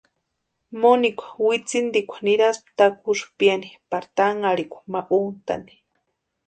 [0.81, 5.73] Monika witsintekwa nirasti takusï piani pari tanharhikwa ma úntʼani.